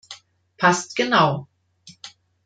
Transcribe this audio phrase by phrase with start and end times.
[0.57, 1.47] Passt genau!